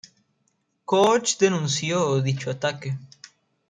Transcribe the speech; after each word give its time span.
Koch 0.85 1.37
denunció 1.37 2.03
dicho 2.23 2.49
ataque. 2.49 2.97